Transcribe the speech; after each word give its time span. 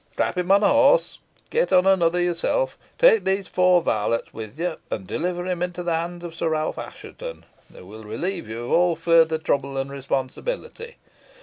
Clap 0.15 0.35
him 0.35 0.51
on 0.51 0.63
a 0.63 0.67
horse, 0.67 1.19
get 1.51 1.71
on 1.71 1.85
another 1.85 2.19
yourself, 2.19 2.75
take 2.97 3.23
these 3.23 3.47
four 3.47 3.83
varlets 3.83 4.33
with 4.33 4.59
you, 4.59 4.77
and 4.89 5.05
deliver 5.05 5.45
him 5.45 5.61
into 5.61 5.83
the 5.83 5.93
hands 5.95 6.23
of 6.23 6.33
Sir 6.33 6.49
Ralph 6.49 6.79
Assheton, 6.79 7.45
who 7.71 7.85
will 7.85 8.03
relieve 8.03 8.49
you 8.49 8.65
of 8.65 8.71
all 8.71 8.95
further 8.95 9.37
trouble 9.37 9.77
and 9.77 9.91
responsibility. 9.91 10.95